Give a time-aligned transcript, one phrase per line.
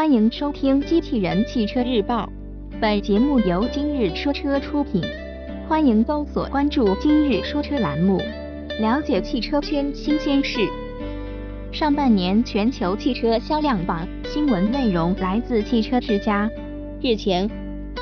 [0.00, 2.24] 欢迎收听《机器人汽车日报》，
[2.80, 5.02] 本节目由今日说车出品。
[5.68, 8.18] 欢迎搜索关注“今日说车”栏目，
[8.80, 10.66] 了解汽车圈新鲜事。
[11.70, 16.50] 上半年全球汽车销量榜新闻内容来自汽车之家。
[17.02, 17.46] 日前，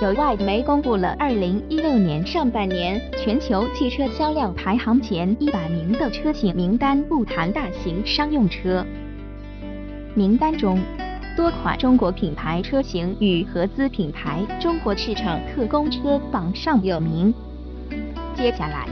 [0.00, 8.86] 有外媒公布了2016年上半年全球汽车销量排行前100名的车型名单，不谈大型商用车。
[10.14, 10.78] 名单中，
[11.38, 17.32] 多款中国品牌车型与合资品牌中国市场特供车榜上有名。
[18.34, 18.88] 接下来，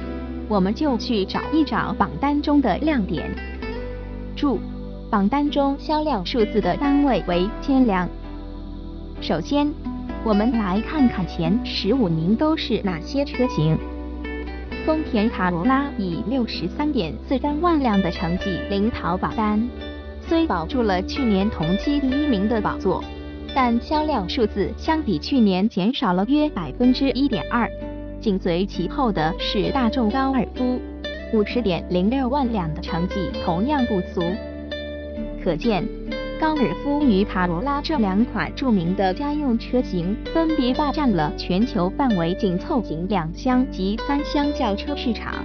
[0.48, 3.28] 我们就去找一找榜单中的亮点。
[4.36, 4.60] 注：
[5.10, 8.08] 榜单中销量数字的单位为千辆。
[9.20, 9.68] 首先，
[10.22, 13.76] 我们来看看前十五名都是哪些车型。
[14.86, 19.68] 丰田卡罗拉以六十三点四三万辆的成绩领跑榜单，
[20.28, 23.02] 虽保住了去年同期第一名的宝座，
[23.54, 27.70] 但销量数字相比去年减少了约百分之一点二。
[28.20, 30.80] 紧随其后的是大众高尔夫，
[31.32, 34.20] 五十点零六万辆的成绩同样不俗。
[35.44, 35.86] 可见，
[36.40, 45.44] 高尔夫与卡罗拉这两款著名的家用车型，分别霸占了全球范围紧凑型两厢及三厢轿车市场。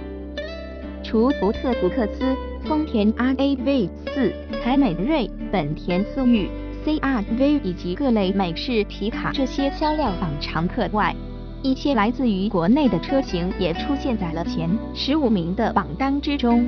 [1.04, 2.34] 除福特福克斯、
[2.72, 4.32] 丰田 RAV4、
[4.64, 6.48] 凯美瑞、本田思域、
[6.86, 11.14] CR-V 以及各类美式皮卡这些销量榜常客外，
[11.60, 16.66] 一些来自于国内的车型也出现在了前十五名的榜单之中。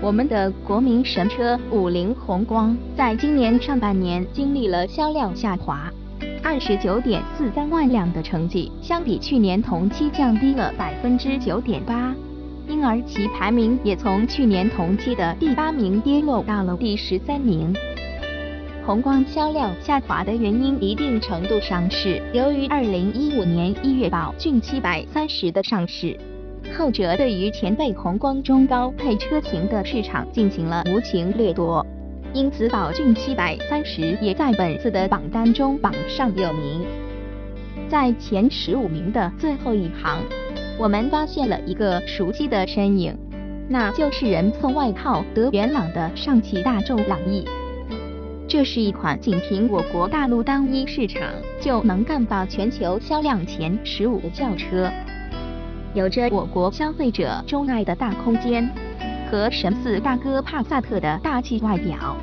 [0.00, 5.90] 我们的国民神车五菱宏光，在今年上半年经历了销量下滑，
[6.44, 12.14] 二十九点四三万辆的成绩，相比去年同期降低了百分之九点八，
[12.68, 17.74] 因而其排名也从去年同期的第八名跌落到了第十三名。
[18.84, 26.18] 宏光销量下滑的原因，一定程度上是由于2015年1月宝骏730的上市，
[26.76, 31.86] 后者对于前辈宏光中高配车型的市场进行了无情掠夺，
[32.32, 36.84] 因此宝骏730也在本次的榜单中榜上有名。
[37.88, 40.18] 在前十五名的最后一行，
[40.78, 43.16] 我们发现了一个熟悉的身影，
[43.68, 47.44] 那就是人送外号“德元朗”的上汽大众朗逸。
[48.48, 51.22] 这是一款仅凭我国大陆单一市场
[51.60, 54.90] 就能干到全球销量前十五的轿车，
[55.94, 58.68] 有着我国消费者钟爱的大空间
[59.30, 62.16] 和神似大哥帕萨特的大气外表，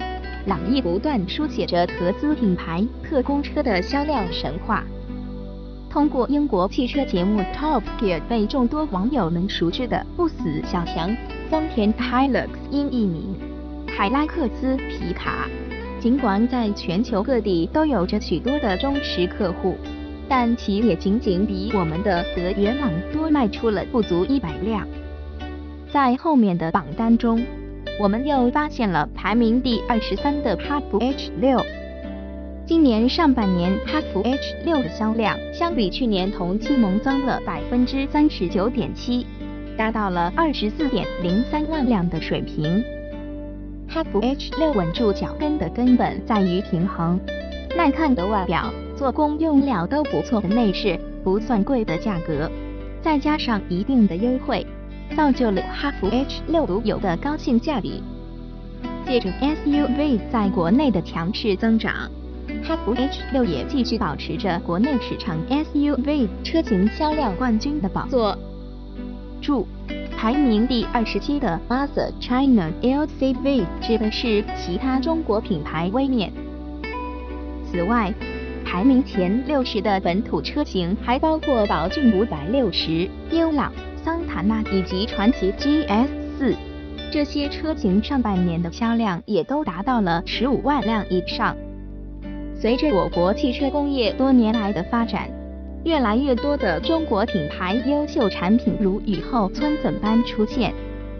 [0.48, 4.84] 朗逸不断书写着合资品牌特供车的销量神话。
[5.90, 11.16] 通过英国汽车节目 Top Gear 被众多网友们熟知的不死小强
[11.50, 13.36] 丰田 Hilux 因艺名
[13.88, 15.50] 海拉克斯皮卡。
[16.00, 19.76] 尽管在全球各地都有着许多的忠实客户，
[20.30, 24.88] 但其也仅仅比我们的德元朗多卖出了不足一百辆。
[25.92, 27.44] 在后面的榜单中，
[28.00, 31.60] 我们又发现了排名第二十三的哈弗 H 六。
[32.70, 39.26] 今年上半年哈弗 H 六的销量相比去年同期猛增了百分之三十九点七，
[39.76, 42.84] 达到了二十四点零三万辆的水平。
[43.88, 47.20] 哈弗 H 六稳住脚跟的根本在于平衡，
[47.76, 52.52] 耐看的外表，做工用料都不错的内饰，不算贵的价格，
[53.02, 54.64] 再加上一定的优惠，
[55.18, 58.04] 造就了哈弗 H 六独有的高性价比。
[59.08, 62.08] 借着 SUV 在国内的强势增长，
[62.64, 68.38] 哈弗 H 六也继续保持着国内市场 SUV 车型销量冠军的宝座。
[69.42, 69.68] 注。
[70.22, 76.30] 排名第二十七的 Mazda China LCV 指的是其他中国品牌微面。
[77.64, 78.14] 此外，
[78.66, 83.72] 排名前六十的本土车型还包括宝骏五百六十、英朗、
[84.04, 86.54] 桑塔纳以及传祺 GS 四。
[87.10, 91.56] 这些车型上半年的销量也都达到了十五万辆以上。
[92.62, 95.30] 随着我国汽车工业多年来的发展。
[95.86, 100.74] 越来越多的中国品牌优秀产品如雨后春笋般出现，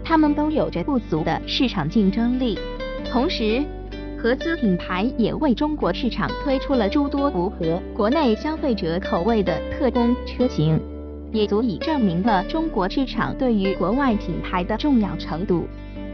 [0.04, 2.58] 它们都有着不俗的市场竞争力。
[3.10, 3.64] 同时，
[4.18, 10.78] 合资品牌也为中国市场推出了诸多符合国内消费者口味的特供车型，
[11.32, 15.64] 也足以证明了中国市场对于国外品牌的重要程度，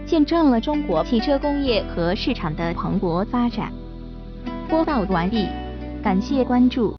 [0.06, 3.73] 见证了中国汽车工业和市场的蓬勃发展。
[4.69, 5.47] 播报完毕，
[6.03, 6.93] 感谢关注。